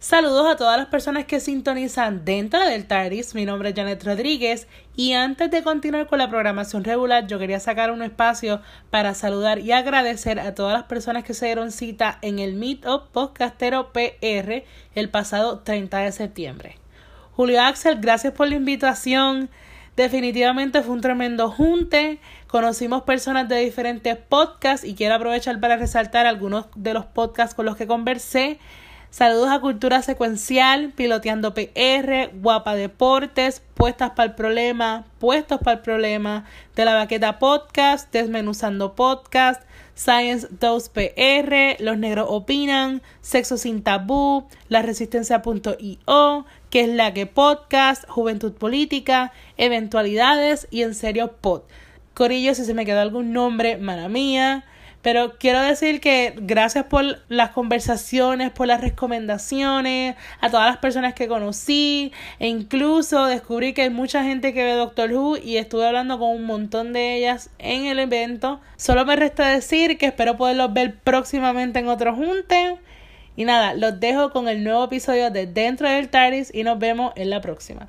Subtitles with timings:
[0.00, 3.34] Saludos a todas las personas que sintonizan dentro del TARDIS.
[3.34, 7.58] Mi nombre es Janet Rodríguez y antes de continuar con la programación regular, yo quería
[7.58, 12.16] sacar un espacio para saludar y agradecer a todas las personas que se dieron cita
[12.22, 14.62] en el Meetup Podcastero PR
[14.94, 16.78] el pasado 30 de septiembre.
[17.32, 19.50] Julio Axel, gracias por la invitación.
[19.96, 22.20] Definitivamente fue un tremendo junte.
[22.46, 27.66] Conocimos personas de diferentes podcasts y quiero aprovechar para resaltar algunos de los podcasts con
[27.66, 28.60] los que conversé.
[29.10, 35.82] Saludos a Cultura Secuencial, Piloteando PR, Guapa Deportes, Puestas para el Problema, Puestos para el
[35.82, 36.44] Problema,
[36.76, 39.62] De la Baqueta Podcast, Desmenuzando Podcast,
[39.94, 47.24] Science 2 PR, Los Negros Opinan, Sexo Sin Tabú, La Resistencia.io, Que es la que
[47.24, 51.62] Podcast, Juventud Política, Eventualidades y En Serio Pod.
[52.12, 54.66] Corillo, si se me quedó algún nombre, mala mía.
[55.02, 61.14] Pero quiero decir que gracias por las conversaciones, por las recomendaciones, a todas las personas
[61.14, 65.86] que conocí, e incluso descubrí que hay mucha gente que ve Doctor Who y estuve
[65.86, 68.60] hablando con un montón de ellas en el evento.
[68.76, 72.76] Solo me resta decir que espero poderlos ver próximamente en otro junte.
[73.36, 77.12] Y nada, los dejo con el nuevo episodio de Dentro del TARDIS y nos vemos
[77.14, 77.88] en la próxima.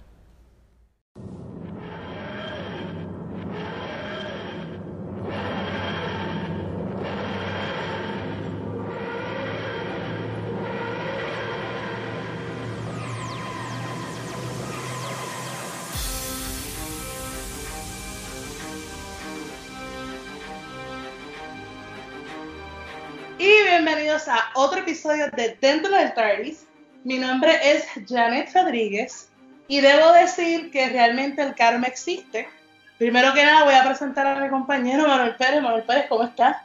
[24.10, 26.66] Bienvenidos a otro episodio de Dentro del TARDIS.
[27.04, 29.30] Mi nombre es Janet Rodríguez
[29.68, 32.50] y debo decir que realmente el karma existe.
[32.98, 35.62] Primero que nada voy a presentar a mi compañero Manuel Pérez.
[35.62, 36.58] Manuel Pérez, ¿cómo estás?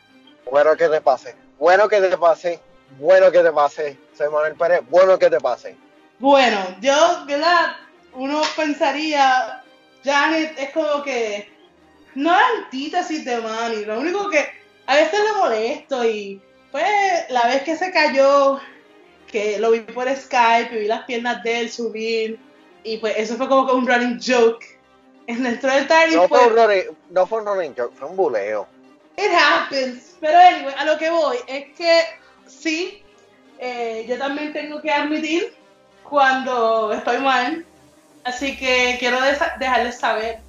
[0.50, 2.60] Bueno que te pase, bueno que te pase,
[2.98, 3.98] bueno que te pase.
[4.16, 5.76] Soy Manuel Pérez, bueno que te pase.
[6.20, 7.76] Bueno, yo, ¿verdad?
[8.14, 9.62] Uno pensaría,
[10.02, 11.52] Janet es como que
[12.14, 14.48] no es antítesis de Manny, lo único que
[14.86, 16.40] a veces le molesto y
[16.74, 18.58] pues la vez que se cayó,
[19.28, 22.36] que lo vi por Skype y vi las piernas de él subir,
[22.82, 24.66] y pues eso fue como que un running joke.
[25.28, 25.86] En el del
[26.16, 28.66] no, running, no fue un running joke, fue un buleo.
[29.16, 30.16] It happens.
[30.18, 32.02] Pero anyway, a lo que voy es que
[32.48, 33.04] sí,
[33.60, 35.54] eh, yo también tengo que admitir
[36.02, 37.64] cuando estoy mal.
[38.24, 40.40] Así que quiero dejarles saber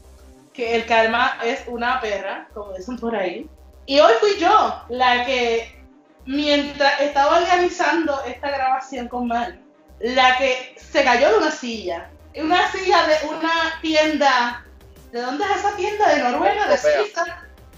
[0.54, 3.48] que el karma es una perra, como dicen por ahí.
[3.86, 5.75] Y hoy fui yo la que
[6.26, 9.60] mientras estaba organizando esta grabación con Manu,
[10.00, 12.10] la que se cayó de una silla.
[12.36, 14.66] Una silla de una tienda.
[15.12, 16.10] ¿De dónde es esa tienda?
[16.14, 16.68] ¿De Noruega?
[16.68, 17.24] ¿De Suiza?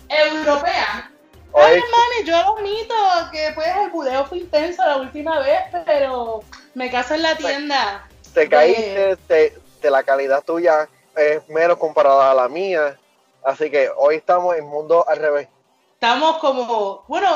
[0.10, 1.12] Europea.
[1.54, 2.96] Ay, hermano, yo admito
[3.32, 6.44] que pues el buleo fue intenso la última vez, pero
[6.74, 8.08] me caso en la tienda.
[8.34, 12.98] Te caíste, de la calidad tuya es menos comparada a la mía.
[13.44, 15.48] Así que hoy estamos en mundo al revés.
[15.94, 17.30] Estamos como, bueno,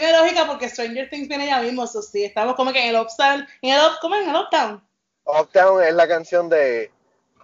[0.00, 3.00] tiene lógica porque Stranger Things viene ya mismo, eso sí, estamos como que en el
[3.00, 4.82] Uptown, en el ¿cómo en el Uptown?
[5.24, 6.90] Uptown es la canción de...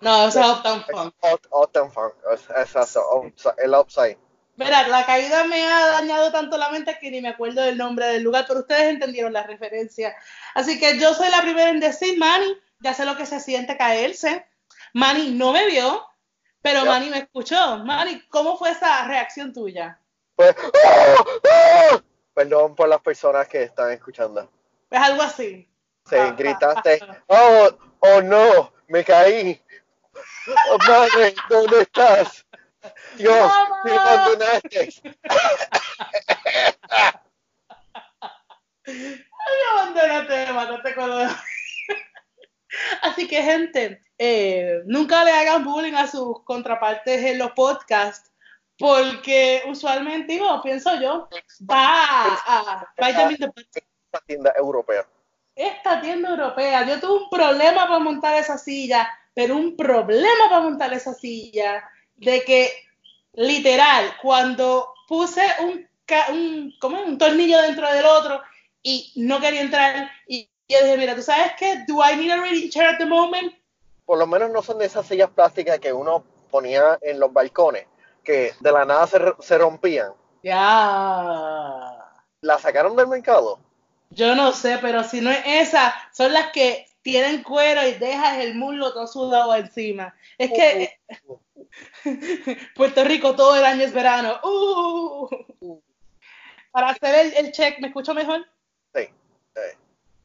[0.00, 1.14] No, es Uptown Funk.
[1.50, 2.14] Uptown Funk,
[2.56, 4.18] exacto, el Upside.
[4.56, 8.06] Verá, la caída me ha dañado tanto la mente que ni me acuerdo del nombre
[8.06, 10.14] del lugar, pero ustedes entendieron la referencia.
[10.54, 13.76] Así que yo soy la primera en decir, Manny, ya sé lo que se siente
[13.76, 14.46] caerse.
[14.92, 16.06] Manny no me vio,
[16.60, 17.78] pero Manny me escuchó.
[17.78, 19.98] Manny, ¿cómo fue esa reacción tuya?
[20.36, 21.24] Pues, ¡ah!
[21.48, 22.00] ¡Ah!
[22.34, 24.50] Perdón por las personas que están escuchando.
[24.90, 25.68] Es algo así.
[26.08, 27.30] Sí, ah, gritaste, ah, ah.
[27.38, 27.68] oh,
[28.00, 29.62] oh no, me caí.
[30.70, 32.44] Oh, madre, ¿dónde estás?
[33.16, 33.52] Dios,
[33.84, 34.88] me abandonaste.
[38.86, 41.10] Ay, abandónate, mátate con
[43.02, 48.29] Así que, gente, eh, nunca le hagan bullying a sus contrapartes en los podcasts
[48.80, 51.28] porque usualmente, digo, pienso yo,
[51.70, 55.06] va a esta tienda europea.
[55.54, 60.62] Esta tienda europea, yo tuve un problema para montar esa silla, pero un problema para
[60.62, 62.72] montar esa silla, de que
[63.34, 65.86] literal, cuando puse un,
[66.30, 68.40] un, un tornillo dentro del otro
[68.82, 71.84] y no quería entrar, y yo dije, mira, ¿tú sabes qué?
[71.86, 73.52] ¿Do I need a reading chair at the moment?
[74.06, 77.86] Por lo menos no son de esas sillas plásticas que uno ponía en los balcones
[78.24, 79.06] que de la nada
[79.40, 80.12] se, rompían.
[80.42, 80.56] Ya.
[82.40, 83.58] ¿La sacaron del mercado?
[84.10, 88.38] Yo no sé, pero si no es esa, son las que tienen cuero y dejas
[88.38, 90.14] el muslo todo sudado encima.
[90.36, 91.70] Es que uh, uh, uh.
[92.74, 94.40] Puerto Rico todo el año es verano.
[96.72, 98.46] Para hacer el, check, ¿me escucho mejor?
[98.94, 99.08] Sí,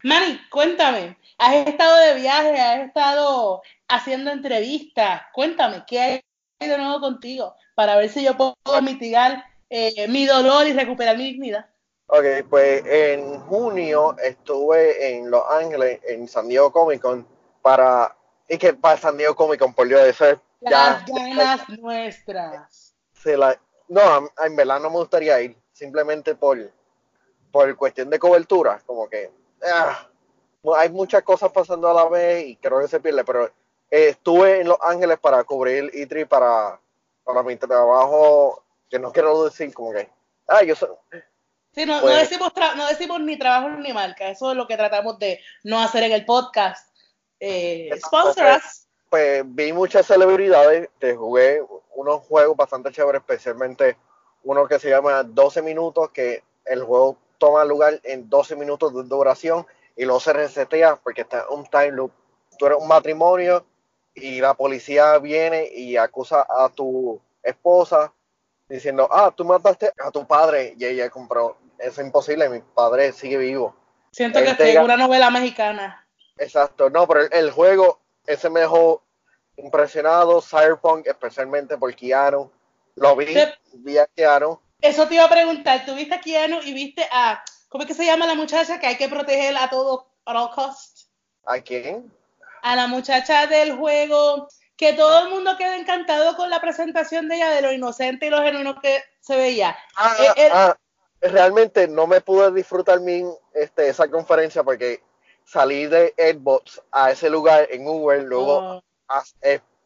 [0.03, 6.21] Manny, cuéntame, has estado de viaje, has estado haciendo entrevistas, cuéntame, ¿qué hay
[6.59, 7.55] de nuevo contigo?
[7.75, 11.65] Para ver si yo puedo mitigar eh, mi dolor y recuperar mi dignidad.
[12.07, 17.27] Ok, pues en junio estuve en Los Ángeles, en San Diego Comic Con,
[17.61, 18.15] para.
[18.47, 20.37] Y que para San Diego Comic Con, por Dios, eso es.
[20.61, 22.95] Las ganas nuestras.
[23.13, 26.71] Se la, no, en verdad no me gustaría ir, simplemente por,
[27.51, 29.31] por cuestión de cobertura, como que.
[29.63, 30.07] Ah,
[30.77, 33.51] hay muchas cosas pasando a la vez y creo que se pierde, pero
[33.95, 36.77] eh, estuve en Los Ángeles para cubrir ITRI para,
[37.23, 40.09] para mi trabajo, que no quiero decir como que.
[40.47, 40.89] Ah, yo soy
[41.73, 44.75] Sí, no, no, pues decimos no decimos ni trabajo ni marca, eso es lo que
[44.75, 46.93] tratamos de no hacer en el podcast.
[47.39, 48.87] Eh, sponsors.
[49.09, 51.61] Pues, vi muchas celebridades, te jugué
[51.95, 53.97] unos juegos bastante chéveres, especialmente
[54.43, 59.03] uno que se llama 12 minutos, que el juego toma lugar en 12 minutos de
[59.03, 59.65] duración
[59.95, 62.11] y luego se resetea porque está un time loop.
[62.57, 63.65] Tú eres un matrimonio
[64.15, 68.13] y la policía viene y acusa a tu esposa
[68.67, 73.37] diciendo, ah, tú mataste a tu padre y ella compró es imposible, mi padre sigue
[73.37, 73.75] vivo.
[74.11, 76.07] Siento que estoy en una novela mexicana.
[76.37, 79.03] Exacto, no, pero el, juego, ese me dejó
[79.57, 82.51] impresionado, Cyberpunk, especialmente por Keanu.
[82.95, 83.35] Lo vi,
[83.73, 84.59] vi a Keanu.
[84.81, 87.93] Eso te iba a preguntar, ¿tú viste a Keanu y viste a, ¿cómo es que
[87.93, 91.07] se llama la muchacha que hay que proteger a todo, a all cost?
[91.45, 92.11] ¿A quién?
[92.65, 97.35] A la muchacha del juego, que todo el mundo quedó encantado con la presentación de
[97.35, 99.77] ella, de lo inocente y lo genuino que se veía.
[99.95, 100.75] Ah, eh, ah,
[101.21, 103.23] realmente no me pude disfrutar mi,
[103.53, 105.01] este, esa conferencia porque
[105.45, 108.83] salí de Xbox a ese lugar en Uber, luego oh.
[109.09, 109.23] a,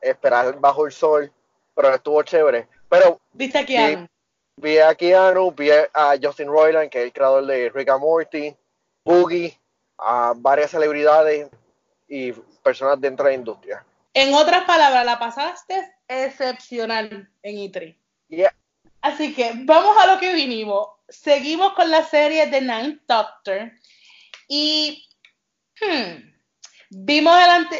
[0.01, 1.31] esperar bajo el sol,
[1.75, 2.69] pero estuvo chévere.
[2.87, 4.07] Pero ¿Viste a Keanu?
[4.55, 8.55] Vi, a Keanu, vi a Justin Roiland, que es el creador de Rick and Morty,
[9.03, 9.57] Boogie,
[9.97, 11.49] a varias celebridades
[12.07, 12.33] y
[12.69, 13.85] personas dentro de la industria.
[14.13, 17.95] En otras palabras, la pasaste excepcional en E3.
[19.01, 23.71] Así que vamos a lo que vinimos seguimos con la serie de Ninth Doctor
[24.47, 25.07] y
[25.81, 26.31] hmm,
[26.91, 27.35] vimos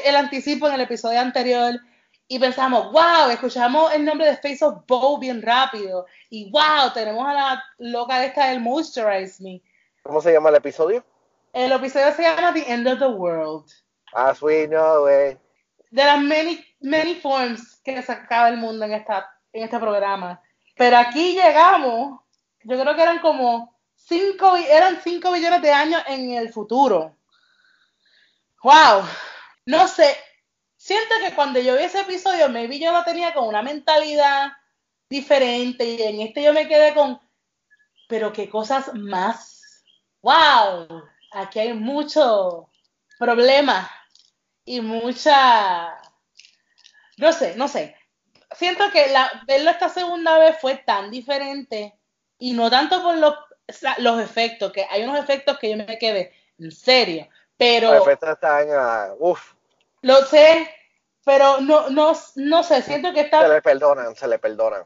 [0.05, 1.79] el, anticipo en el episodio anterior
[2.27, 7.25] y pensamos, wow, escuchamos el nombre de Face of Bow bien rápido y wow, tenemos
[7.27, 9.61] a la loca esta del Moisturize Me.
[10.03, 11.03] ¿Cómo se llama el episodio?
[11.53, 13.65] El episodio se llama The End of the World.
[14.13, 15.39] As we know it.
[15.91, 20.41] De las many, many forms que sacaba el mundo en, esta, en este programa.
[20.75, 22.19] Pero aquí llegamos
[22.63, 27.15] yo creo que eran como 5 eran cinco billones de años en el futuro.
[28.63, 29.03] ¡Wow!
[29.65, 30.17] No sé,
[30.75, 34.51] siento que cuando yo vi ese episodio, vi yo lo tenía con una mentalidad
[35.09, 37.19] diferente y en este yo me quedé con,
[38.07, 39.83] pero qué cosas más.
[40.21, 41.03] ¡Wow!
[41.31, 42.69] Aquí hay mucho
[43.17, 43.89] problema
[44.69, 45.97] y mucha,
[47.17, 47.95] no sé, no sé.
[48.51, 51.97] Siento que la, verlo esta segunda vez fue tan diferente
[52.37, 53.33] y no tanto por los,
[53.97, 57.27] los efectos, que hay unos efectos que yo me quedé en serio,
[57.57, 57.91] pero...
[57.95, 59.53] Los efectos están, uh, uff.
[60.01, 60.71] Lo sé,
[61.25, 63.41] pero no, no, no sé, siento que está...
[63.41, 64.83] Se le perdonan, se le perdonan.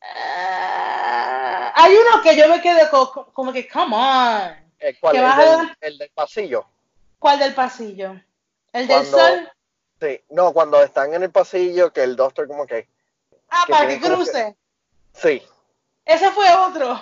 [0.00, 4.72] Uh, hay uno que yo me quedé como, que, come on.
[4.78, 5.16] Eh, ¿Cuál?
[5.16, 6.66] El, el, del pasillo.
[7.18, 8.18] ¿Cuál del pasillo?
[8.72, 9.52] ¿El del sol?
[10.00, 12.88] Sí, no, cuando están en el pasillo, que el doctor como que...
[13.48, 14.56] Ah, para que cruce.
[15.14, 15.42] Sí.
[16.04, 17.00] Ese fue otro.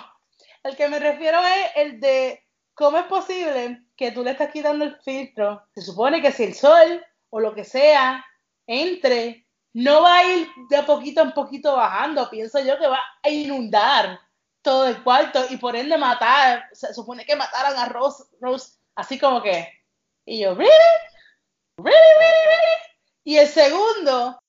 [0.63, 2.43] El que me refiero es el de
[2.73, 5.63] cómo es posible que tú le estás quitando el filtro.
[5.73, 8.25] Se supone que si el sol o lo que sea
[8.67, 12.29] entre, no va a ir de poquito en poquito bajando.
[12.29, 14.19] Pienso yo que va a inundar
[14.61, 16.69] todo el cuarto y por ende matar.
[16.73, 19.67] Se supone que mataran a Rose, Rose así como que.
[20.25, 20.71] Y yo, ¿really?
[21.77, 22.75] ¿Really, really, really?
[23.25, 24.39] Y el segundo,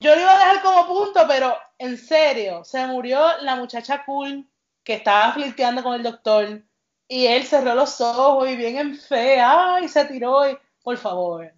[0.00, 4.48] yo lo iba a dejar como punto, pero en serio, se murió la muchacha cool
[4.84, 6.62] que estaba flirteando con el doctor
[7.08, 11.52] y él cerró los ojos y bien en fe, ay, se tiró y, por favor.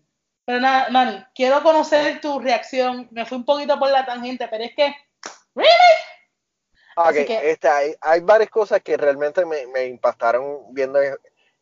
[0.44, 3.06] Pero nada, Manny, quiero conocer tu reacción.
[3.10, 4.94] Me fui un poquito por la tangente, pero es que,
[5.54, 5.72] ¿really?
[6.96, 11.16] Okay, este, hay, hay, varias cosas que realmente me, me impactaron viendo en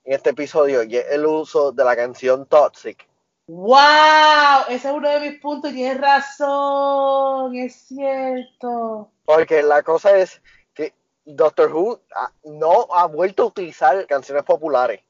[0.05, 3.07] este episodio y es el uso de la canción Toxic
[3.49, 4.65] ¡Wow!
[4.69, 9.11] Ese es uno de mis puntos y tienes razón, es cierto.
[9.25, 10.43] Porque la cosa es
[10.75, 10.93] que
[11.25, 12.01] Doctor Who
[12.45, 15.01] no ha vuelto a utilizar canciones populares.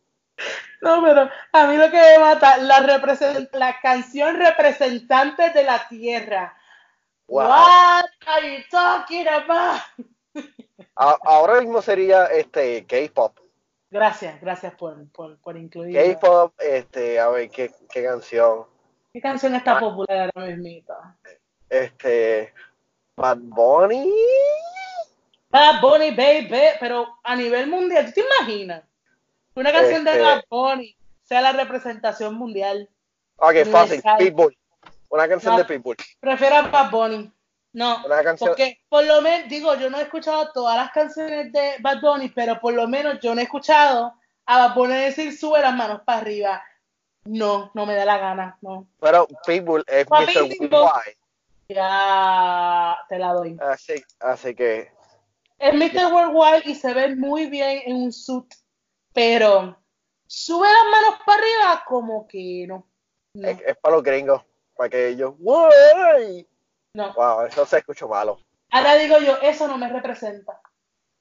[0.82, 2.80] No, pero a mí lo que me mata, la,
[3.52, 6.54] la canción representante de la Tierra.
[7.26, 9.80] What are you talking about?
[10.94, 13.45] ahora mismo sería este K-pop.
[13.96, 15.96] Gracias, gracias por, por, por incluir.
[16.20, 18.64] K-pop, este, a ver, ¿qué, qué canción?
[19.12, 19.80] ¿Qué canción está Ah.
[19.80, 20.94] popular ahora mismo?
[21.70, 22.52] Este,
[23.16, 24.12] Bad Bunny.
[25.48, 28.82] Bad Bunny, baby, pero a nivel mundial, ¿tú te imaginas?
[29.54, 32.90] Una canción de Este- Bad Bunny sea la representación mundial.
[33.36, 33.72] Ok, fácil,
[34.02, 34.18] Universal.
[34.18, 34.58] Pitbull.
[35.08, 35.58] Una canción No.
[35.58, 35.96] de Pitbull.
[36.20, 37.32] Prefiero a Bad Bunny.
[37.76, 38.48] No, canción.
[38.48, 42.30] porque por lo menos, digo, yo no he escuchado todas las canciones de Bad Bunny,
[42.30, 44.14] pero por lo menos yo no he escuchado
[44.46, 46.64] a Bad Bunny decir sube las manos para arriba.
[47.26, 48.86] No, no me da la gana, no.
[48.98, 50.42] Pero Pitbull es Papi, Mr.
[50.72, 51.18] Worldwide.
[51.68, 53.58] Ya te la doy.
[53.60, 54.90] Así, así que,
[55.58, 56.10] Es Mr.
[56.10, 58.54] Worldwide y se ve muy bien en un suit,
[59.12, 59.76] pero
[60.26, 62.86] sube las manos para arriba como que no.
[63.34, 64.42] No, es, es para los gringos.
[64.74, 65.34] Para que ellos.
[65.40, 66.48] ¡Wey!
[66.96, 67.12] No.
[67.14, 68.40] Wow, eso se escucha malo.
[68.70, 70.60] Ahora digo yo, eso no me representa.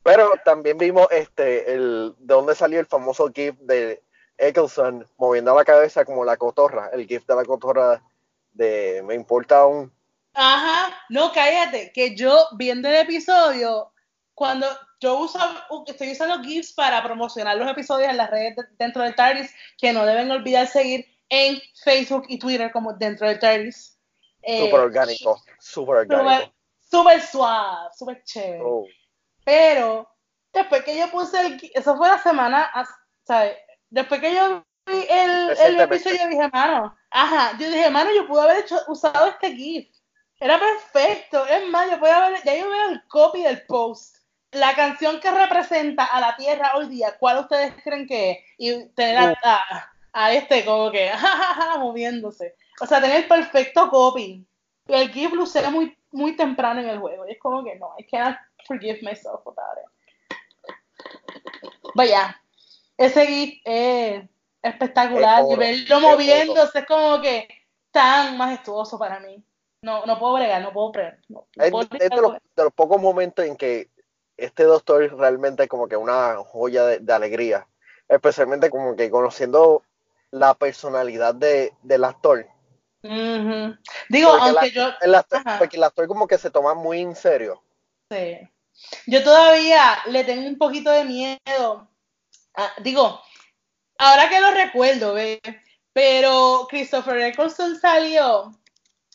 [0.04, 4.04] Pero también vimos este el de dónde salió el famoso GIF de
[4.38, 8.02] Eccleston moviendo la cabeza como la cotorra, el GIF de la cotorra
[8.54, 9.92] de me importa un
[10.34, 13.94] Ajá, no, cállate, que yo viendo el episodio,
[14.34, 14.68] cuando
[15.00, 15.40] yo uso,
[15.88, 19.94] estoy usando GIFs para promocionar los episodios en las redes de- dentro del TARDIS, que
[19.94, 23.95] no deben olvidar seguir en Facebook y Twitter como dentro del TARDIS.
[24.48, 26.54] Eh, súper orgánico, súper orgánico.
[26.80, 28.64] súper suave, súper chévere.
[28.64, 28.86] Oh,
[29.44, 30.08] Pero
[30.54, 32.72] después que yo puse el eso fue la semana,
[33.24, 33.58] ¿sabes?
[33.90, 38.42] Después que yo vi el, el episodio, dije, mano, ajá, yo dije, mano, yo pude
[38.44, 39.88] haber hecho, usado este GIF.
[40.40, 41.46] Era perfecto.
[41.48, 44.18] Es más, yo podía haber, ya yo veo el copy del post.
[44.52, 48.38] La canción que representa a la Tierra hoy día, ¿cuál ustedes creen que es?
[48.58, 52.56] Y tener a, a- a este como que, jajaja, moviéndose.
[52.82, 54.46] O sea, tener el perfecto copy.
[54.88, 57.28] Y el GIF lo usé muy, muy temprano en el juego.
[57.28, 59.90] Y es como que no, I cannot forgive myself about it.
[61.96, 62.40] Vaya,
[62.98, 64.24] ese GIF es
[64.62, 65.44] espectacular.
[65.44, 67.48] Es y verlo es moviéndose es como que
[67.92, 69.44] tan majestuoso para mí.
[69.82, 71.20] No, no puedo bregar, no puedo bregar.
[71.30, 73.90] No, no Es, puedo es de, bregar los, de los pocos momentos en que
[74.38, 77.68] este doctor es realmente como que una joya de, de alegría,
[78.10, 79.84] especialmente como que conociendo
[80.32, 82.48] la personalidad de, del actor.
[84.10, 84.94] Digo, Porque aunque la- yo,
[85.60, 87.62] porque el actor como que se toma muy en serio.
[88.10, 88.40] Sí.
[89.08, 91.90] Yo todavía le tengo un poquito de miedo.
[92.56, 93.22] Ah, digo,
[93.98, 95.40] ahora que lo recuerdo, ¿ves?
[95.94, 98.52] Pero Christopher Eccleston salió,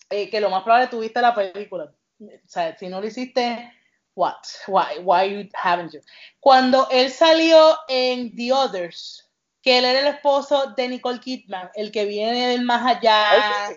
[0.09, 1.92] eh, que lo más probable tuviste la película.
[2.20, 3.73] O sea, si no lo hiciste,
[4.14, 4.37] what?
[4.66, 4.99] Why?
[5.02, 6.00] Why you haven't you?
[6.38, 9.29] Cuando él salió en The Others,
[9.62, 13.69] que él era el esposo de Nicole Kidman, el que viene del más allá.
[13.69, 13.76] Ay,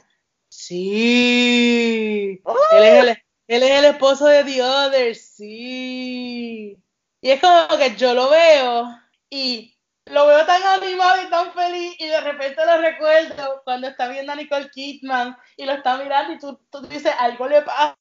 [0.55, 2.39] Sí.
[2.73, 3.09] Él es, el,
[3.47, 6.77] él es el esposo de The Other, sí.
[7.21, 8.87] Y es como que yo lo veo
[9.31, 9.75] y
[10.05, 14.31] lo veo tan animado y tan feliz y de repente lo recuerdo cuando está viendo
[14.31, 17.97] a Nicole Kidman y lo está mirando y tú, tú dices, algo le pasa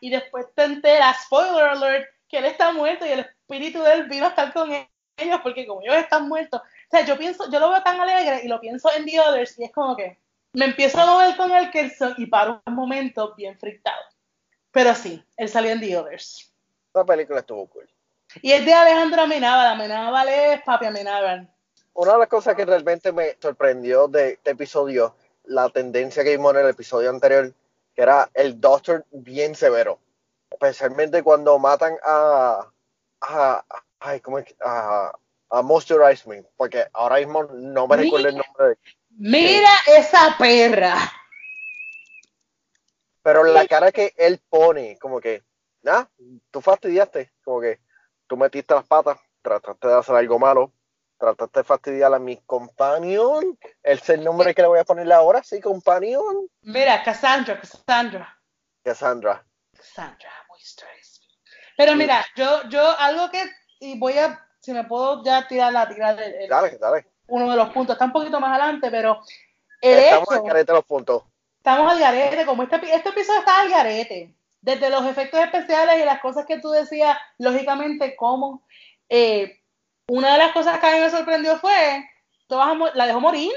[0.00, 4.04] y después te enteras, spoiler alert, que él está muerto y el espíritu de él
[4.04, 4.70] vino a estar con
[5.18, 6.60] ellos porque como ellos están muertos.
[6.60, 9.58] O sea, yo pienso, yo lo veo tan alegre y lo pienso en The Others
[9.58, 10.18] y es como que
[10.52, 14.02] me empiezo a mover con el Kelson y paro un momento bien frictado.
[14.70, 16.52] Pero sí, él salió en The Others.
[16.94, 17.88] Esa película estuvo cool.
[18.42, 19.66] Y es de Alejandro Amenábal.
[19.68, 21.50] Amenábal es papi Amenábal.
[21.94, 26.54] Una de las cosas que realmente me sorprendió de este episodio, la tendencia que vimos
[26.54, 27.52] en el episodio anterior,
[27.94, 29.98] que era el Doctor bien severo.
[30.50, 32.70] Especialmente cuando matan a.
[33.20, 33.64] a.
[34.00, 35.12] ay, ¿cómo es que- a,
[35.50, 38.78] a Moisturize Me, porque ahora mismo no me recuerdo el nombre de.
[39.10, 40.96] Mira esa perra.
[43.22, 45.42] Pero la cara que él pone, como que,
[45.86, 46.08] ah,
[46.50, 47.80] tú fastidiaste, como que
[48.26, 50.72] tú metiste las patas, trataste de hacer algo malo,
[51.18, 55.42] trataste de fastidiar a mi companion, es el nombre que le voy a ponerle ahora,
[55.42, 58.40] sí, companion, Mira, Cassandra, Cassandra.
[58.82, 59.44] Cassandra.
[59.76, 61.26] Cassandra, moisturize me.
[61.76, 63.44] Pero mira, yo, yo algo que,
[63.80, 67.06] y voy a, si me puedo ya tirar la tirar el- el- Dale, dale.
[67.28, 69.20] uno de los puntos, está un poquito más adelante, pero
[69.80, 71.22] el Estamos hecho, al carete de los puntos.
[71.58, 76.04] estamos al garete, como este, este episodio está al garete, desde los efectos especiales y
[76.04, 78.62] las cosas que tú decías, lógicamente, como
[79.08, 79.60] eh,
[80.08, 82.04] una de las cosas que a mí me sorprendió fue,
[82.48, 83.52] tú vas a la dejó morir,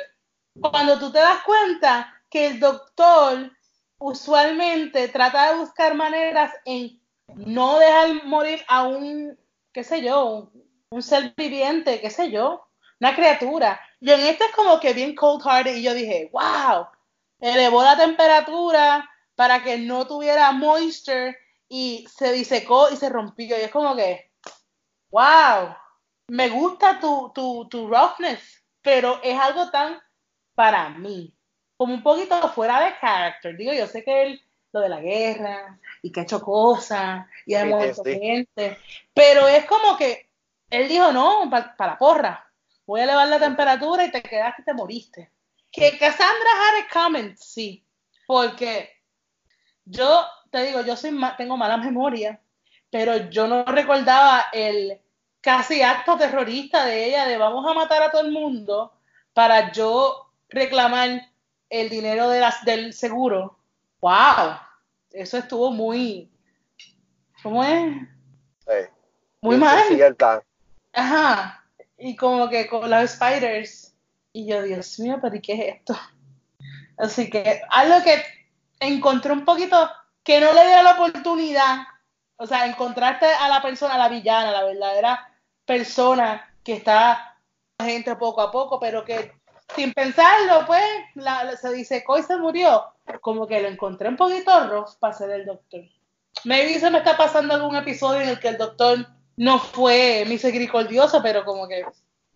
[0.59, 3.51] cuando tú te das cuenta que el doctor
[3.97, 6.99] usualmente trata de buscar maneras en
[7.35, 9.37] no dejar morir a un,
[9.73, 10.51] qué sé yo,
[10.89, 12.67] un, ser viviente, qué sé yo,
[12.99, 13.79] una criatura.
[13.99, 16.87] Y en este es como que bien cold hearted y yo dije, wow,
[17.39, 21.37] elevó la temperatura para que no tuviera moisture
[21.67, 23.57] y se disecó y se rompió.
[23.57, 24.31] Y es como que,
[25.09, 25.75] wow,
[26.27, 30.01] me gusta tu, tu, tu roughness, pero es algo tan
[30.53, 31.33] para mí,
[31.77, 33.55] como un poquito fuera de character.
[33.57, 37.55] Digo, yo sé que él, lo de la guerra y que ha hecho cosas y
[37.55, 38.77] ha muerto gente,
[39.13, 40.29] pero es como que
[40.69, 42.51] él dijo, no, para la porra,
[42.85, 45.31] voy a elevar la temperatura y te quedaste y te moriste.
[45.71, 47.85] Que Cassandra a comment, sí,
[48.25, 48.89] porque
[49.85, 52.41] yo te digo, yo soy tengo mala memoria,
[52.89, 54.99] pero yo no recordaba el
[55.39, 58.93] casi acto terrorista de ella de vamos a matar a todo el mundo
[59.33, 61.29] para yo reclamar
[61.69, 63.57] el dinero de las, del seguro.
[64.01, 64.57] ¡Wow!
[65.11, 66.29] Eso estuvo muy.
[67.43, 68.07] ¿Cómo es?
[69.41, 69.83] muy mal.
[70.93, 71.63] Ajá.
[71.97, 73.95] Y como que con los spiders.
[74.33, 75.99] Y yo, Dios mío, pero ¿y qué es esto?
[76.97, 78.23] Así que algo que
[78.79, 79.89] encontré un poquito
[80.23, 81.79] que no le diera la oportunidad.
[82.37, 85.31] O sea, encontrarte a la persona, a la villana, la verdadera
[85.65, 87.37] persona que está
[87.79, 89.33] gente poco a poco, pero que
[89.75, 90.83] sin pensarlo, pues,
[91.59, 92.85] se dice, Coy se murió.
[93.21, 95.81] Como que lo encontré un poquito rough para ser el doctor.
[96.45, 98.99] Maybe se me está pasando algún episodio en el que el doctor
[99.37, 101.85] no fue misericordioso, pero como que...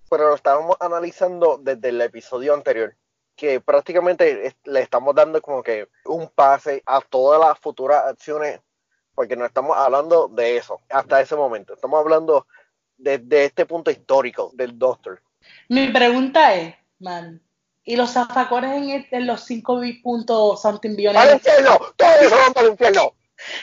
[0.09, 2.95] Pero lo estábamos analizando desde el episodio anterior,
[3.35, 8.59] que prácticamente le estamos dando como que un pase a todas las futuras acciones,
[9.13, 11.73] porque no estamos hablando de eso hasta ese momento.
[11.73, 12.47] Estamos hablando
[12.97, 15.21] desde este punto histórico del Doctor.
[15.69, 17.41] Mi pregunta es, man,
[17.83, 21.21] ¿y los zafacones en, los 5 puntos something billones?
[21.21, 21.79] ¡Al infierno!
[21.95, 23.13] ¡Todos van para el infierno!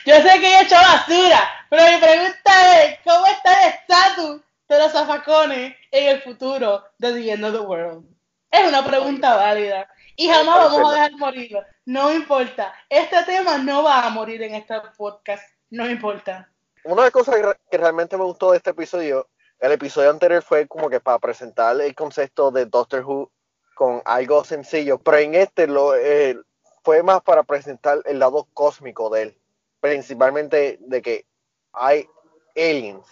[0.05, 4.79] Yo sé que he hecho basura, pero mi pregunta es, ¿cómo está el estatus de
[4.79, 8.05] los zafacones en el futuro de The End of the World?
[8.51, 9.89] Es una pregunta válida.
[10.15, 11.65] Y jamás vamos a dejar morirlo.
[11.87, 12.75] No importa.
[12.91, 15.43] Este tema no va a morir en este podcast.
[15.71, 16.53] No importa
[16.85, 17.37] una de las cosas
[17.71, 19.29] que realmente me gustó de este episodio,
[19.62, 23.31] el episodio anterior fue como que para presentar el concepto de Doctor Who
[23.76, 26.37] con algo sencillo, pero en este lo, eh,
[26.83, 29.38] fue más para presentar el lado cósmico de él,
[29.79, 31.27] principalmente de que
[31.72, 32.09] hay
[32.57, 33.07] aliens,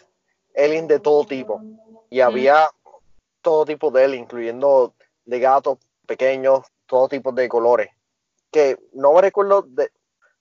[0.56, 1.62] aliens de todo tipo,
[2.10, 2.68] y había
[3.42, 4.92] todo tipo de aliens, incluyendo
[5.24, 7.90] de gatos pequeños, todo tipo de colores,
[8.50, 9.92] que no me recuerdo de,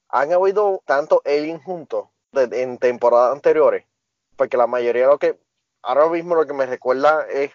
[0.08, 3.86] han habido tantos aliens juntos en temporadas anteriores,
[4.34, 5.38] porque la mayoría de lo que
[5.82, 7.52] ahora mismo lo que me recuerda es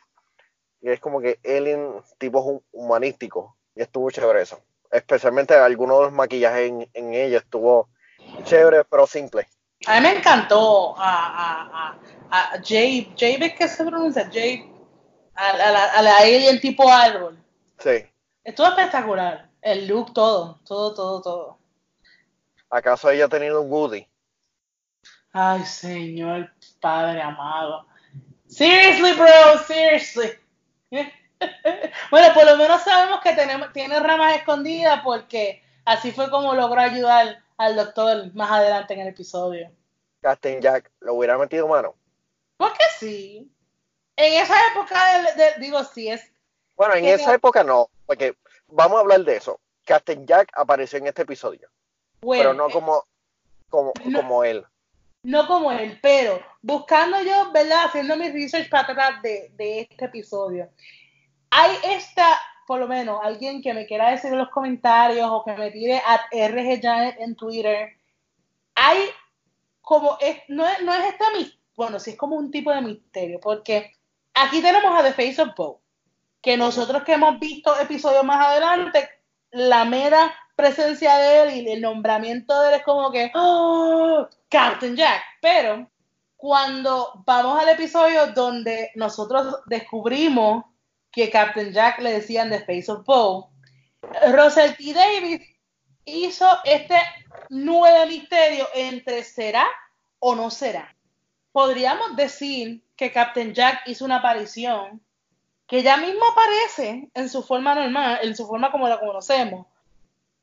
[0.82, 4.60] es como que Alien tipo humanístico y estuvo chévere eso.
[4.92, 7.90] Especialmente algunos de los maquillajes en, ella estuvo
[8.44, 9.48] chévere pero simple.
[9.88, 14.30] A mí me encantó a, a, a, a Jay, Jay, ¿qué se pronuncia?
[14.32, 14.72] Jay,
[15.34, 17.38] a, la, a la Alien tipo árbol.
[17.80, 18.06] Sí.
[18.44, 19.50] Estuvo espectacular.
[19.62, 21.60] El look, todo, todo, todo, todo.
[22.70, 24.08] ¿Acaso ella ha tenido un Woody?
[25.34, 27.88] Ay, Señor Padre amado.
[28.48, 30.32] Seriously, bro, seriously.
[32.12, 36.80] bueno, por lo menos sabemos que tenemos, tiene ramas escondidas porque así fue como logró
[36.80, 39.72] ayudar al doctor más adelante en el episodio.
[40.22, 41.96] Captain Jack, ¿lo hubiera metido mano?
[42.58, 43.52] Porque sí.
[44.16, 46.32] En esa época, de, digo, sí es.
[46.76, 48.36] Bueno, en esa época no, porque
[48.68, 49.60] vamos a hablar de eso.
[49.86, 51.70] Captain Jack apareció en este episodio,
[52.22, 53.04] pero no eh, como,
[53.70, 54.66] como, como él
[55.26, 57.86] no como él, pero buscando yo, ¿verdad?
[57.86, 60.70] Haciendo mi research para atrás de, este episodio.
[61.50, 65.54] Hay esta, por lo menos, alguien que me quiera decir en los comentarios o que
[65.54, 67.98] me tire a RG en Twitter.
[68.76, 69.00] Hay
[69.82, 71.26] como, es, no, es, no es esta,
[71.76, 73.94] bueno, sí es como un tipo de misterio, porque
[74.34, 75.78] aquí tenemos a The Face of Poe,
[76.42, 79.10] que nosotros que hemos visto episodios más adelante,
[79.52, 84.28] la mera presencia de él y el nombramiento de él es como que, ¡Oh!
[84.50, 85.22] Captain Jack.
[85.42, 85.90] Pero
[86.38, 90.66] cuando vamos al episodio donde nosotros descubrimos
[91.12, 93.46] que Captain Jack le decían The Space of Poe,
[94.32, 94.94] Russell T.
[94.94, 95.42] Davis
[96.06, 97.00] hizo este
[97.50, 99.66] nuevo misterio entre será
[100.20, 100.96] o no será.
[101.52, 105.02] Podríamos decir que Captain Jack hizo una aparición
[105.68, 109.68] que ya mismo aparece en su forma normal, en su forma como la conocemos,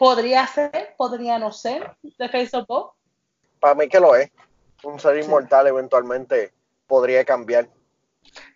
[0.03, 2.95] Podría ser, podría no ser de Facebook.
[3.61, 4.33] Para mí que lo es.
[4.83, 6.53] Un ser inmortal eventualmente
[6.89, 7.69] podría cambiar.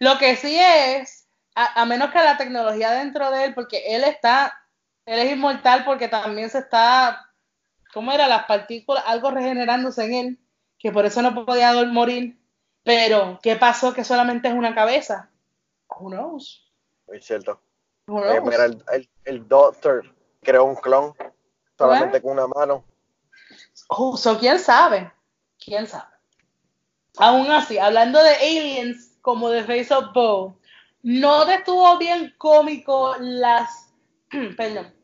[0.01, 4.61] Lo que sí es, a, menos que la tecnología dentro de él, porque él está,
[5.05, 7.31] él es inmortal porque también se está,
[7.95, 8.27] ¿cómo era?
[8.27, 10.39] Las partículas, algo regenerándose en él,
[10.81, 12.41] que por eso no podía morir.
[12.83, 15.31] Pero, ¿qué pasó que solamente es una cabeza?
[15.97, 16.73] Who knows?
[17.07, 17.61] Muy cierto.
[18.09, 21.15] Eh, mira, el, el, el Doctor creó un clon
[21.77, 22.85] solamente con una mano.
[23.89, 25.13] Oh, so, ¿quién sabe?
[25.63, 26.15] ¿Quién sabe?
[27.19, 30.59] Aún así, hablando de aliens como The Face of Bow,
[31.03, 33.93] ¿no te estuvo bien cómico las,
[34.57, 34.95] perdón,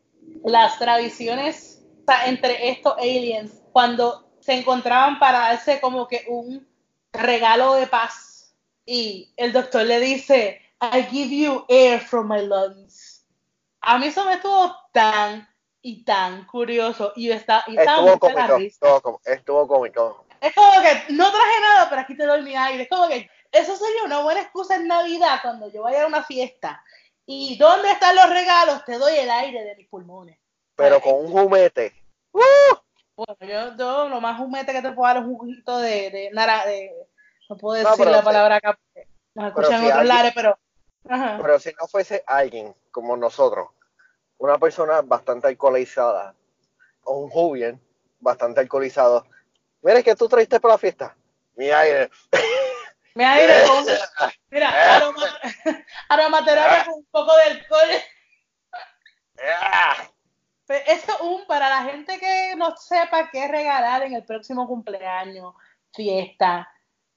[0.43, 1.83] las tradiciones
[2.25, 6.67] entre estos aliens cuando se encontraban para darse como que un
[7.13, 8.53] regalo de paz
[8.85, 13.25] y el doctor le dice, I give you air from my lungs.
[13.81, 15.47] A mí eso me estuvo tan
[15.85, 20.25] y tan curioso y, está, y estuvo, cómico, estuvo, estuvo cómico.
[20.39, 22.83] Es como que no traje nada, pero aquí te doy mi aire.
[22.83, 26.23] Es como que eso sería una buena excusa en Navidad cuando yo vaya a una
[26.23, 26.83] fiesta.
[27.25, 28.83] ¿Y dónde están los regalos?
[28.85, 30.39] Te doy el aire de mis pulmones.
[30.75, 31.93] Pero con un jumete.
[32.31, 32.75] ¡Uh!
[33.15, 36.65] Bueno, yo, lo más jumete que te puedo dar es un juguito de, de, nara,
[36.65, 36.91] de
[37.49, 38.79] no puedo decir la palabra acá,
[39.35, 40.57] nos escuchan en otros lares, pero...
[41.03, 43.67] Pero si no fuese alguien como nosotros,
[44.43, 46.35] una persona bastante alcoholizada,
[47.05, 47.81] o un joven
[48.19, 49.25] bastante alcoholizado,
[49.81, 51.15] mira que tú traiste para la fiesta.
[51.55, 52.09] Mi aire.
[53.15, 53.85] Mi aire con,
[54.51, 55.21] mira, aroma,
[56.09, 57.89] aromaterapia con un poco de alcohol.
[60.87, 65.53] Esto un para la gente que no sepa qué regalar en el próximo cumpleaños,
[65.93, 66.67] fiesta,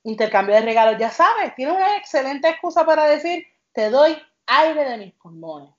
[0.05, 4.99] intercambio de regalos, ya sabes, tiene una excelente excusa para decir, te doy aire de
[4.99, 5.71] mis pulmones.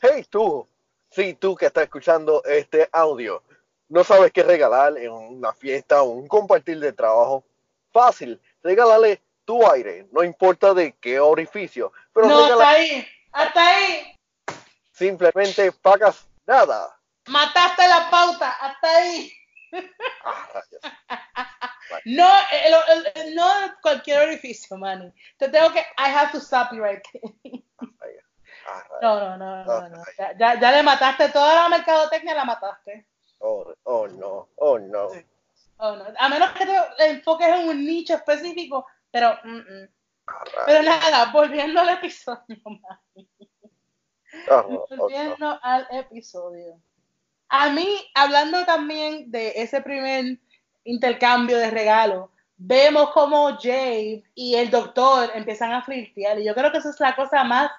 [0.00, 0.66] Hey tú,
[1.10, 3.42] sí, tú que estás escuchando este audio,
[3.88, 7.44] no sabes qué regalar en una fiesta o un compartir de trabajo,
[7.92, 11.92] fácil, regálale tu aire, no importa de qué orificio.
[12.12, 14.16] Pero no, hasta ahí, hasta ahí.
[14.92, 16.96] Simplemente pagas nada.
[17.26, 19.32] Mataste la pauta, hasta ahí.
[20.24, 20.62] Ah,
[22.04, 22.28] no,
[23.34, 23.44] no
[23.82, 25.12] cualquier orificio, man.
[25.38, 27.62] Te tengo que, I have to stop you right there.
[28.66, 30.04] Ah, no, no, no, no, no.
[30.38, 33.06] Ya, ya, le mataste toda la mercadotecnia, la mataste.
[33.38, 35.08] Oh, oh no, oh no.
[35.78, 36.04] Oh, no.
[36.18, 39.88] A menos que te enfoques en un nicho específico, pero, mm, mm.
[40.66, 42.56] pero nada, volviendo al episodio,
[44.50, 46.80] oh, volviendo al episodio.
[47.48, 50.38] A mí, hablando también de ese primer
[50.84, 52.30] intercambio de regalos,
[52.62, 56.38] vemos como Jade y el doctor empiezan a flirtear.
[56.38, 57.70] Y yo creo que esa es la cosa más,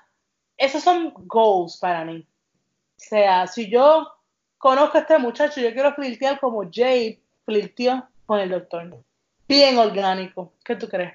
[0.62, 2.20] esos son goals para mí.
[2.22, 4.08] O sea, si yo
[4.60, 8.96] conozco a este muchacho, yo quiero flirtear como Jade flirteó con el doctor.
[9.48, 10.54] Bien orgánico.
[10.64, 11.14] ¿Qué tú crees?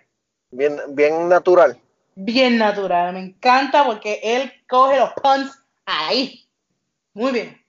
[0.51, 1.79] Bien, bien natural.
[2.17, 3.15] Bien natural.
[3.15, 6.45] Me encanta porque él coge los puns ahí.
[7.15, 7.63] Muy bien.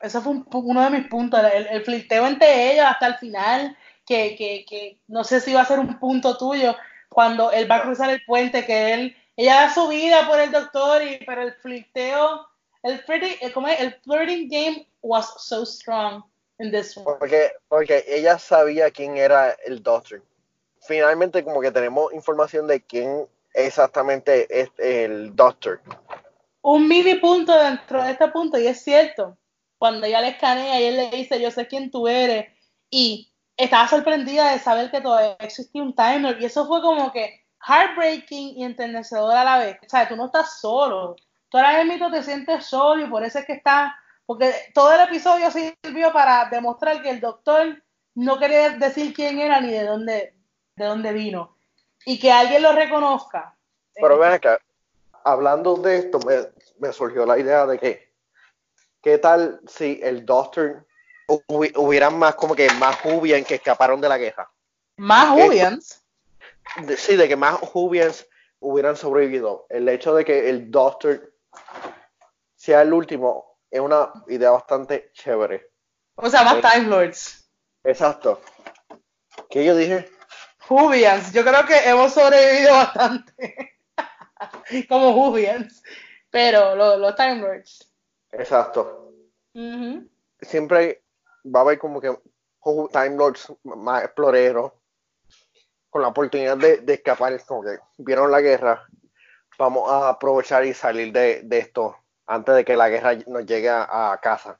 [0.00, 1.40] Ese fue uno de mis puntos.
[1.52, 5.66] El, flirteo entre ellos hasta el final, que, que, que, no sé si va a
[5.66, 6.76] ser un punto tuyo,
[7.08, 10.50] cuando él va a cruzar el puente, que él, ella da su vida por el
[10.50, 12.46] doctor, y, pero el flirteo,
[12.82, 16.22] el flirting, el flirting game was so strong
[16.58, 17.18] in this one.
[17.18, 20.22] Porque, porque ella sabía quién era el doctor
[20.82, 25.80] finalmente como que tenemos información de quién exactamente es el Doctor.
[26.62, 29.36] Un mini punto dentro de este punto, y es cierto,
[29.78, 32.46] cuando ella le escanea y él le dice, yo sé quién tú eres,
[32.90, 37.41] y estaba sorprendida de saber que todavía existía un timer, y eso fue como que
[37.66, 39.76] heartbreaking y enternecedor a la vez.
[39.84, 41.16] O sea, tú no estás solo,
[41.48, 43.96] tú ahora mismo te sientes solo y por eso es que está,
[44.26, 47.82] porque todo el episodio sirvió para demostrar que el doctor
[48.14, 50.34] no quería decir quién era ni de dónde,
[50.76, 51.56] de dónde vino
[52.04, 53.56] y que alguien lo reconozca.
[53.94, 54.58] Pero ven acá,
[55.24, 56.18] hablando de esto,
[56.78, 58.12] me, surgió la idea de que,
[59.02, 60.86] ¿qué tal si el Doctor
[61.48, 64.50] hubieran más como que más Jubians que escaparon de la guerra?
[64.96, 66.01] ¿Más Jubians?
[66.96, 68.26] Sí, de que más Jubians
[68.60, 69.66] hubieran sobrevivido.
[69.68, 71.34] El hecho de que el Doctor
[72.54, 75.70] sea el último es una idea bastante chévere.
[76.14, 77.50] O sea, más Time Lords.
[77.84, 78.40] Exacto.
[79.50, 80.08] ¿Qué yo dije?
[80.60, 83.76] Jubians, yo creo que hemos sobrevivido bastante
[84.88, 85.82] como Jubians,
[86.30, 87.92] pero los, Time Lords.
[88.30, 89.12] Exacto.
[90.40, 91.04] Siempre
[91.44, 92.16] va a haber como que
[92.92, 94.72] Time Lords más exploreros
[95.92, 98.84] con la oportunidad de, escapar, como que vieron la guerra,
[99.56, 104.18] vamos a aprovechar y salir de, esto antes de que la guerra nos llegue a
[104.20, 104.58] casa.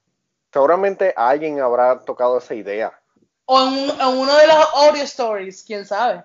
[0.53, 3.03] Seguramente alguien habrá tocado esa idea
[3.47, 6.25] o en, uno de los audio stories, quién sabe.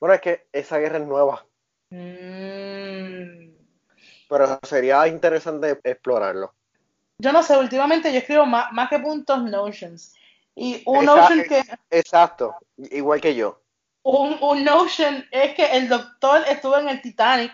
[0.00, 1.44] Bueno, es que esa guerra es nueva.
[1.90, 3.54] Mm.
[4.28, 6.52] Pero sería interesante explorarlo.
[7.18, 10.14] Yo no sé, últimamente yo escribo más, que puntos Notions.
[10.54, 11.62] Y un Notion que.
[11.90, 13.60] Exacto, igual que yo.
[14.10, 17.52] Un, Notion es que el doctor estuvo en el Titanic.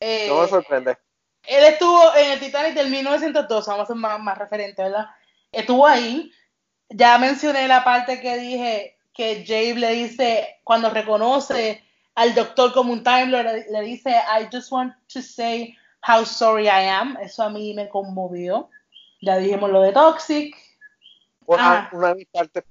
[0.00, 0.96] Eh, no me sorprende.
[1.44, 5.06] Él estuvo en el Titanic del 1902, vamos a ser más, más referente, ¿verdad?
[5.50, 6.32] Estuvo ahí
[6.90, 11.84] ya mencioné la parte que dije que Jabe le dice cuando reconoce
[12.14, 16.64] al doctor como un Time le, le dice, I just want to say how sorry
[16.64, 17.16] I am.
[17.20, 18.70] Eso a mí me conmovió.
[19.20, 20.56] Ya dijimos lo de Toxic.
[21.46, 22.64] Una, una de mis partes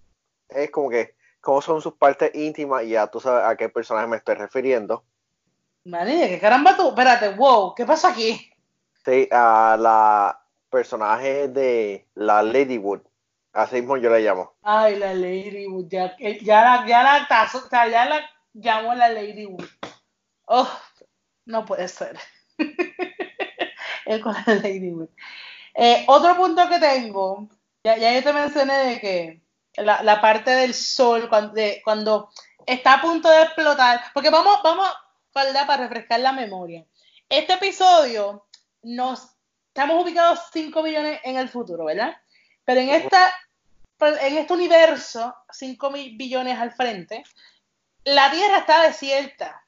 [0.50, 1.16] es como que,
[1.48, 5.06] cómo son sus partes íntimas y ya tú sabes a qué personaje me estoy refiriendo.
[5.86, 6.90] Manilla, ¿qué caramba tú?
[6.90, 8.52] Espérate, wow, ¿qué pasa aquí?
[9.06, 13.00] Sí, a la personaje de la Ladywood.
[13.54, 14.58] Así mismo yo la llamo.
[14.62, 17.28] Ay, la Ladywood, ya, ya, la, ya, la,
[17.90, 19.64] ya la llamo la Ladywood.
[20.48, 20.70] Oh,
[21.46, 22.20] no puede ser.
[24.06, 25.08] El con la Ladywood.
[25.76, 27.48] Eh, otro punto que tengo,
[27.86, 29.47] ya, ya, yo te mencioné de que
[29.78, 32.30] la, la parte del sol, cuando, de, cuando
[32.66, 34.88] está a punto de explotar, porque vamos, vamos,
[35.32, 36.86] para refrescar la memoria.
[37.30, 38.48] Este episodio
[38.82, 39.36] nos
[39.68, 42.16] estamos ubicados 5 billones en el futuro, ¿verdad?
[42.66, 43.32] Pero en esta
[44.00, 47.24] en este universo, 5 billones al frente,
[48.04, 49.64] la Tierra está desierta.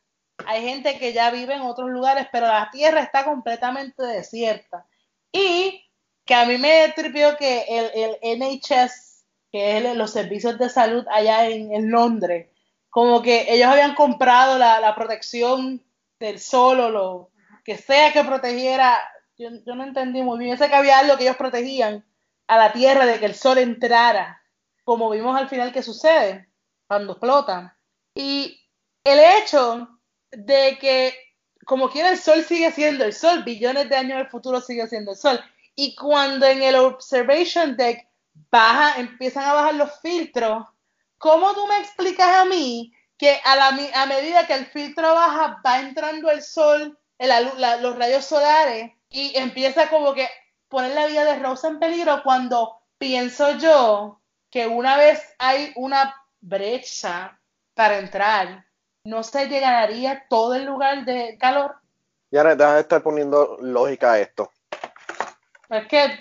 [0.45, 4.85] Hay gente que ya vive en otros lugares, pero la Tierra está completamente desierta.
[5.31, 5.83] Y
[6.25, 9.08] que a mí me tripió que el, el NHS,
[9.51, 12.49] que es los servicios de salud allá en, en Londres,
[12.89, 15.83] como que ellos habían comprado la, la protección
[16.19, 17.31] del sol o lo
[17.63, 18.99] que sea que protegiera.
[19.37, 20.51] Yo, yo, no entendí muy bien.
[20.51, 22.05] Yo sé que había algo que ellos protegían
[22.47, 24.41] a la Tierra de que el sol entrara,
[24.83, 26.49] como vimos al final que sucede
[26.87, 27.77] cuando explota.
[28.15, 28.59] Y
[29.03, 29.87] el hecho
[30.31, 31.13] de que,
[31.65, 34.87] como quiera, el sol sigue siendo el sol, billones de años en el futuro sigue
[34.87, 35.39] siendo el sol.
[35.75, 38.08] Y cuando en el observation deck
[38.51, 40.65] baja, empiezan a bajar los filtros,
[41.17, 45.61] ¿cómo tú me explicas a mí que a, la, a medida que el filtro baja
[45.65, 50.27] va entrando el sol, el, la, los rayos solares y empieza como que
[50.69, 56.15] poner la vida de Rosa en peligro cuando pienso yo que una vez hay una
[56.41, 57.39] brecha
[57.73, 58.65] para entrar,
[59.03, 61.75] no se llegaría todo el lugar de calor.
[62.31, 64.51] Ya deja de estar poniendo lógica a esto.
[65.69, 66.19] Es que,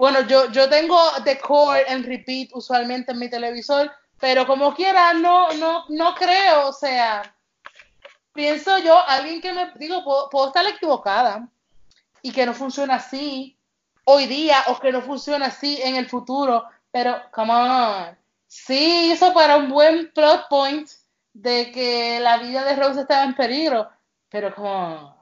[0.00, 5.14] bueno, yo, yo tengo The Core en repeat usualmente en mi televisor pero como quiera,
[5.14, 7.22] no, no, no creo, o sea,
[8.34, 11.48] pienso yo, alguien que me, digo, puedo, estar equivocada
[12.20, 13.56] y que no funciona así
[14.04, 19.32] hoy día o que no funciona así en el futuro, pero, come on, sí hizo
[19.32, 20.88] para un buen plot point
[21.32, 23.88] de que la vida de Rose estaba en peligro,
[24.28, 25.16] pero como,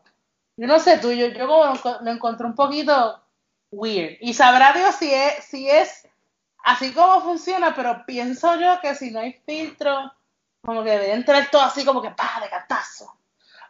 [0.57, 3.23] yo no sé tú, yo, yo como lo encontré un poquito
[3.71, 4.17] weird.
[4.21, 6.09] Y sabrá Dios si es, si es
[6.65, 10.13] así como funciona, pero pienso yo que si no hay filtro,
[10.63, 13.15] como que debe entrar todo así como que pa de cantazo.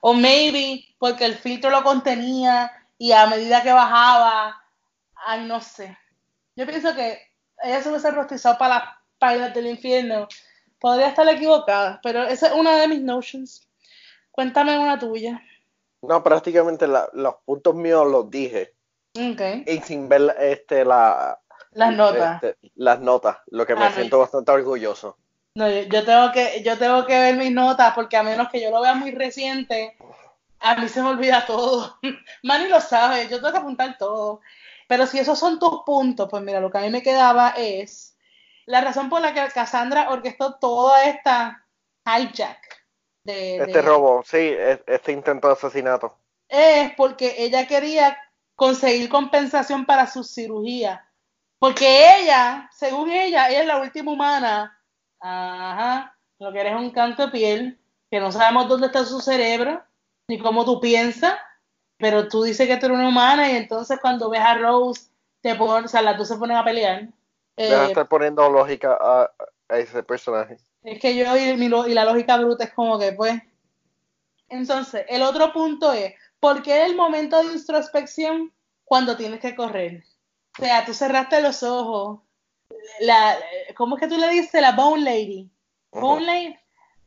[0.00, 4.62] O maybe porque el filtro lo contenía y a medida que bajaba,
[5.14, 5.96] ay, no sé.
[6.56, 7.20] Yo pienso que
[7.62, 8.84] ella se hubiese rostizado para las
[9.18, 10.28] páginas del infierno.
[10.80, 13.68] Podría estar equivocada, pero esa es una de mis notions.
[14.30, 15.42] Cuéntame una tuya.
[16.02, 18.74] No, prácticamente los puntos míos los dije.
[19.18, 19.64] Okay.
[19.66, 21.40] Y sin ver este, la,
[21.72, 22.42] las notas.
[22.42, 24.22] Este, las notas, lo que me a siento mí.
[24.22, 25.16] bastante orgulloso.
[25.54, 28.60] No, yo, yo, tengo que, yo tengo que ver mis notas porque a menos que
[28.60, 29.96] yo lo vea muy reciente,
[30.60, 31.98] a mí se me olvida todo.
[32.42, 34.40] Manny lo sabe, yo tengo que apuntar todo.
[34.86, 38.16] Pero si esos son tus puntos, pues mira, lo que a mí me quedaba es
[38.66, 41.64] la razón por la que Cassandra orquestó toda esta
[42.06, 42.58] hijack.
[43.24, 44.54] De, este de, robo, sí,
[44.86, 46.16] este intento de asesinato.
[46.48, 48.16] Es porque ella quería
[48.58, 51.08] conseguir compensación para su cirugía
[51.58, 54.80] porque ella, según ella, ella es la última humana.
[55.20, 56.16] Ajá.
[56.38, 59.82] Lo que eres un canto de piel, que no sabemos dónde está su cerebro,
[60.28, 61.34] ni cómo tú piensas,
[61.96, 65.56] pero tú dices que tú eres una humana y entonces cuando ves a Rose, te
[65.56, 67.08] ponen, o sea, las dos se ponen a pelear.
[67.56, 69.32] Eh, estar poniendo lógica a,
[69.68, 70.58] a, ese personaje.
[70.84, 73.34] Es que yo y, mi, y la lógica bruta es como que, pues.
[74.48, 78.52] Entonces, el otro punto es, ¿por qué el momento de introspección
[78.84, 80.04] cuando tienes que correr?
[80.58, 82.20] O sea, tú cerraste los ojos.
[83.00, 83.36] La,
[83.76, 84.60] ¿Cómo es que tú le dices?
[84.60, 85.50] La Bone Lady.
[85.92, 86.56] Bone Lady.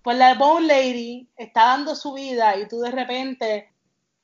[0.01, 3.71] Pues la Bone Lady está dando su vida y tú de repente,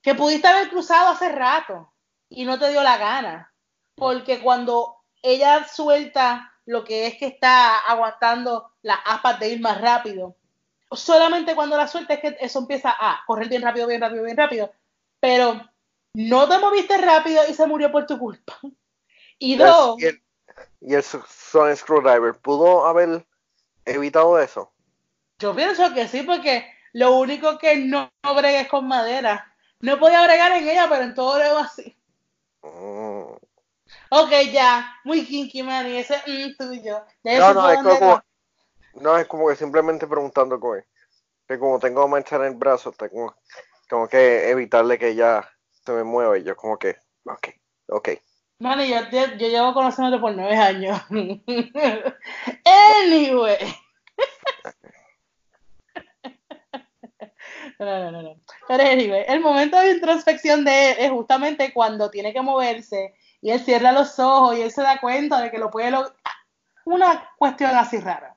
[0.02, 1.92] que pudiste haber cruzado hace rato
[2.30, 3.54] y no te dio la gana.
[3.96, 9.80] Porque cuando ella suelta lo que es que está aguantando las aspas de ir más
[9.80, 10.36] rápido,
[10.92, 14.38] solamente cuando la suelta es que eso empieza a correr bien rápido, bien rápido, bien
[14.38, 14.72] rápido.
[15.20, 15.62] Pero
[16.14, 18.60] no te moviste rápido y se murió por tu culpa.
[19.40, 20.02] Y dos.
[20.02, 20.24] Y el,
[20.82, 23.26] y el Sonic Screwdriver, ¿pudo haber
[23.86, 24.72] evitado eso?
[25.40, 29.54] Yo pienso que sí, porque lo único que no, no brega es con madera.
[29.80, 31.96] No podía bregar en ella, pero en todo lo así.
[32.64, 33.38] Mm.
[34.10, 37.06] Ok, ya, muy kinky, man, y ese mm, tuyo.
[37.24, 38.24] No, no, es como,
[38.96, 40.86] no, es como que simplemente preguntando con él.
[41.48, 43.36] Que como tengo mancha en el brazo, tengo,
[43.88, 47.48] tengo que evitarle que ella se me mueva y yo como que, ok,
[47.88, 48.10] ok.
[48.60, 51.00] Mano, yo, yo, yo llevo conociéndote por nueve años.
[52.66, 53.58] anyway.
[57.80, 58.36] No, no, no, no.
[58.68, 63.52] Pero anyway, el momento de introspección de él es justamente cuando tiene que moverse y
[63.52, 66.14] él cierra los ojos y él se da cuenta de que lo puede lograr.
[66.86, 68.36] Una cuestión así rara.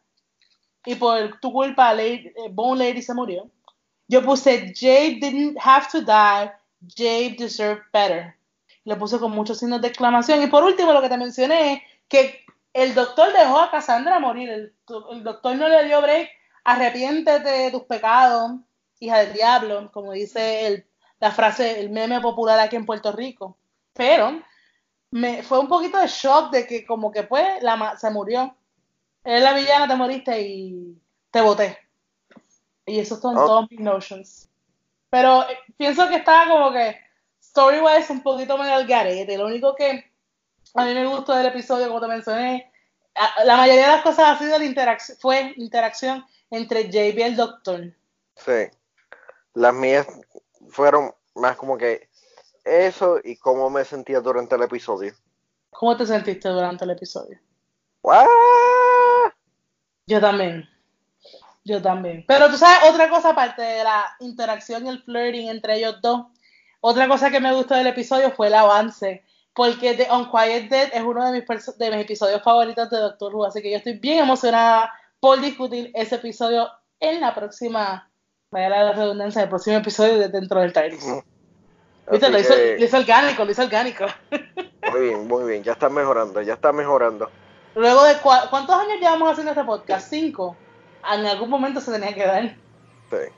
[0.84, 3.50] Y por tu culpa, Lady, eh, Bone Lady se murió.
[4.10, 6.50] Yo puse, Jade didn't have to die,
[6.84, 8.34] Jade deserved better.
[8.84, 10.42] Le puse con muchos signos de exclamación.
[10.42, 14.50] Y por último, lo que te mencioné, que el doctor dejó a Cassandra morir.
[14.50, 14.74] El,
[15.22, 16.28] doctor no le dio break.
[16.64, 18.50] Arrepiéntete de tus pecados,
[18.98, 20.84] hija del diablo, como dice
[21.20, 23.56] la frase, el meme popular aquí en Puerto Rico.
[23.92, 24.42] Pero
[25.12, 28.56] me fue un poquito de shock de que como que pues la, se murió.
[29.22, 31.89] Es la villana, te moriste y te voté.
[32.86, 33.46] Y eso son Oh.
[33.46, 34.48] todos mis notions.
[35.10, 36.96] Pero eh, pienso que estaba como que
[37.40, 39.36] story-wise un poquito medio al garete.
[39.36, 40.12] Lo único que
[40.74, 42.72] a mí me gustó del episodio, como te mencioné,
[43.14, 47.18] a- la mayoría de las cosas ha sido la interacción, fue la interacción entre JB
[47.18, 47.92] y el doctor.
[48.36, 48.70] Sí.
[49.54, 50.06] Las mías
[50.70, 52.08] fueron más como que
[52.64, 55.12] eso y cómo me sentía durante el episodio.
[55.70, 57.38] ¿Cómo te sentiste durante el episodio?
[58.02, 58.28] ¡Guau!
[60.06, 60.68] Yo también.
[61.64, 62.24] Yo también.
[62.26, 66.26] Pero tú sabes, otra cosa aparte de la interacción y el flirting entre ellos dos,
[66.80, 69.24] otra cosa que me gustó del episodio fue el avance.
[69.52, 73.44] Porque The Unquiet Dead es uno de mis, de mis episodios favoritos de Doctor Who.
[73.44, 76.70] Así que yo estoy bien emocionada por discutir ese episodio
[77.00, 78.08] en la próxima,
[78.50, 81.04] vaya la redundancia, el próximo episodio de Dentro del TARDIS.
[82.10, 84.06] Viste, lo hizo, que, lo hizo orgánico, lo hizo orgánico.
[84.92, 85.62] muy bien, muy bien.
[85.62, 87.30] Ya está mejorando, ya está mejorando.
[87.74, 90.08] Luego de cua- ¿cuántos años llevamos haciendo este podcast?
[90.08, 90.56] Cinco.
[91.12, 92.54] En algún momento se tenía que dar.
[93.10, 93.32] Sí.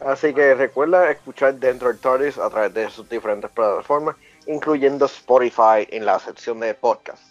[0.00, 2.00] Así que recuerda escuchar Dentro del
[2.38, 4.16] a través de sus diferentes plataformas,
[4.46, 7.22] incluyendo Spotify en la sección de podcast.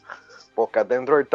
[0.55, 1.27] Podcast Dentro del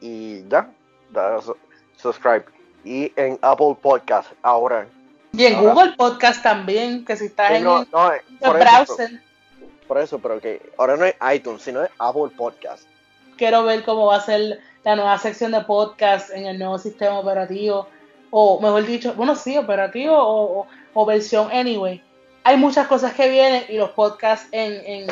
[0.00, 0.68] y ya,
[1.10, 1.56] da su-
[1.96, 2.44] subscribe.
[2.84, 4.86] Y en Apple Podcast ahora.
[5.32, 8.20] Y en Ahora- Google Podcast también, que si estás Sí, en no, el, no, el
[8.40, 9.22] por, eso, browser,
[9.86, 12.86] por eso, pero que ahora no es iTunes, sino es Apple Podcast.
[13.36, 17.18] Quiero ver cómo va a ser la nueva sección de podcast en el nuevo sistema
[17.18, 17.88] operativo.
[18.30, 22.02] O mejor dicho, bueno, sí, operativo o, o- o versión anyway.
[22.44, 25.06] Hay muchas cosas que vienen y los podcasts en, en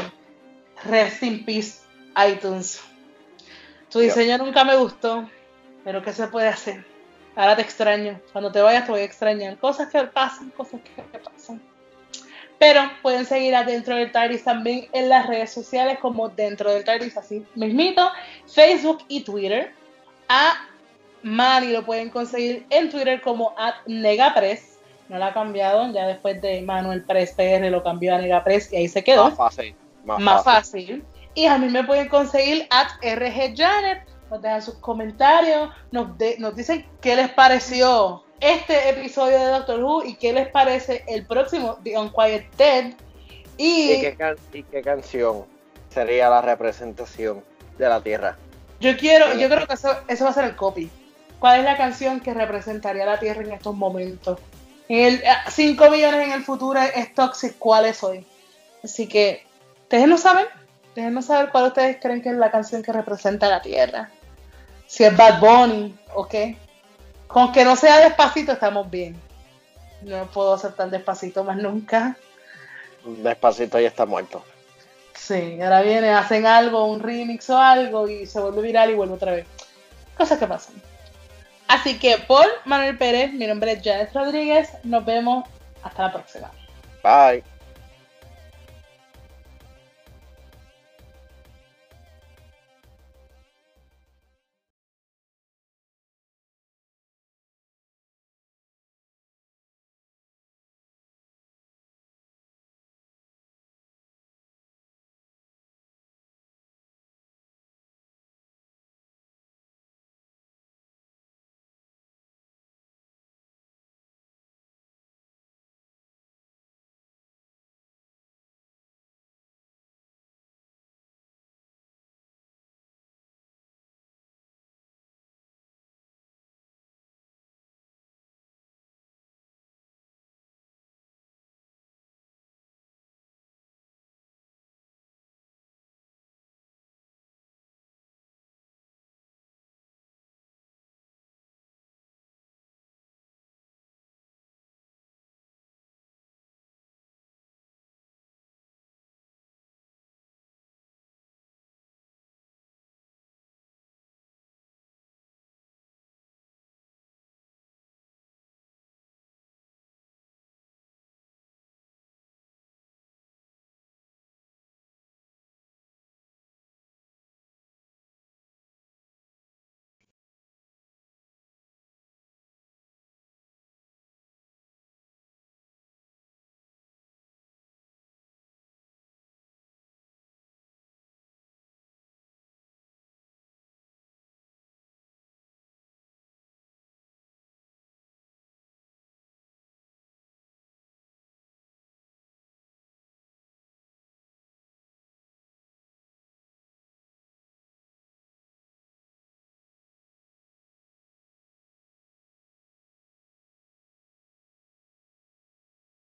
[0.85, 1.81] Rest in Peace
[2.29, 2.81] iTunes.
[3.91, 5.29] Tu diseño nunca me gustó,
[5.85, 6.85] pero ¿qué se puede hacer?
[7.37, 8.21] Ahora te extraño.
[8.33, 9.57] Cuando te vayas te voy a extrañar.
[9.59, 11.63] Cosas que pasan, cosas que pasan.
[12.61, 16.85] Pero pueden seguir a Dentro del TARDIS también en las redes sociales como Dentro del
[16.85, 18.09] TARDIS, así mismito,
[18.47, 19.73] Facebook y Twitter.
[20.29, 20.53] A
[21.23, 24.79] Mari lo pueden conseguir en Twitter como at Negapress.
[25.09, 28.77] No la ha cambiado, ya después de Manuel Press PR lo cambió a Negapress y
[28.77, 29.75] ahí se quedó Más fácil.
[30.05, 30.83] Más, más fácil.
[30.87, 31.05] fácil.
[31.35, 34.07] Y a mí me pueden conseguir at RGJanet.
[34.31, 39.83] Nos dejan sus comentarios, nos, de- nos dicen qué les pareció este episodio de Doctor
[39.83, 42.93] Who y qué les parece el próximo, The Unquiet Dead.
[43.59, 45.45] Y, ¿Y qué, can- y qué canción
[45.93, 47.43] sería la representación
[47.79, 48.37] de la Tierra?
[48.81, 50.91] yo quiero, yo creo que eso, eso va a ser el copy.
[51.39, 54.39] ¿Cuál es la canción que representaría la Tierra en estos momentos?
[54.89, 58.27] En el 5 millones en el futuro es Toxic, ¿cuál es hoy?
[58.83, 59.45] Así que,
[59.91, 60.49] déjenos saber,
[60.95, 64.11] déjenos saber cuál ustedes creen que es la canción que representa la Tierra.
[64.87, 66.57] Si es Bad Bunny o qué.
[67.33, 69.21] Con que no sea despacito estamos bien.
[70.03, 72.17] No puedo hacer tan despacito más nunca.
[73.05, 74.43] Despacito ya está muerto.
[75.15, 79.15] Sí, ahora viene, hacen algo, un remix o algo y se vuelve viral y vuelve
[79.15, 79.47] otra vez.
[80.17, 80.75] Cosas que pasan.
[81.69, 84.71] Así que por Manuel Pérez, mi nombre es Janet Rodríguez.
[84.83, 85.49] Nos vemos
[85.83, 86.51] hasta la próxima.
[87.03, 87.45] Bye.